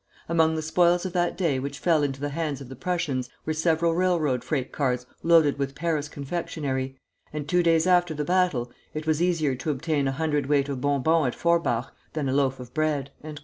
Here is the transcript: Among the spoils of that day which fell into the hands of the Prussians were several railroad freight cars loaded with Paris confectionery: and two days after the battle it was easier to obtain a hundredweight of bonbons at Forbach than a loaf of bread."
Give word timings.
Among 0.27 0.55
the 0.55 0.63
spoils 0.63 1.05
of 1.05 1.13
that 1.13 1.37
day 1.37 1.59
which 1.59 1.77
fell 1.77 2.01
into 2.01 2.19
the 2.19 2.29
hands 2.29 2.59
of 2.59 2.69
the 2.69 2.75
Prussians 2.75 3.29
were 3.45 3.53
several 3.53 3.93
railroad 3.93 4.43
freight 4.43 4.71
cars 4.71 5.05
loaded 5.21 5.59
with 5.59 5.75
Paris 5.75 6.09
confectionery: 6.09 6.97
and 7.31 7.47
two 7.47 7.61
days 7.61 7.85
after 7.85 8.15
the 8.15 8.25
battle 8.25 8.71
it 8.95 9.05
was 9.05 9.21
easier 9.21 9.53
to 9.53 9.69
obtain 9.69 10.07
a 10.07 10.11
hundredweight 10.11 10.69
of 10.69 10.81
bonbons 10.81 11.27
at 11.27 11.35
Forbach 11.35 11.91
than 12.13 12.27
a 12.27 12.33
loaf 12.33 12.59
of 12.59 12.73
bread." 12.73 13.11